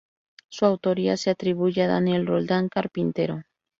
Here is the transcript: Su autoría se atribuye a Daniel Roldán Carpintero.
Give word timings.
Su 0.49 0.65
autoría 0.65 1.15
se 1.15 1.29
atribuye 1.29 1.83
a 1.83 1.87
Daniel 1.87 2.25
Roldán 2.25 2.69
Carpintero. 2.69 3.43